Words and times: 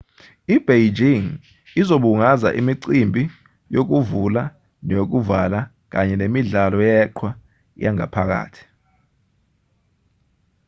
i-beijing 0.55 1.25
izobungaza 1.81 2.49
imicimbi 2.59 3.21
yokuvula 3.75 4.43
neyokuvala 4.85 5.59
kanye 5.91 6.15
nemidlalo 6.21 6.77
yeqhwa 6.89 7.29
yangaphakathi 7.83 8.63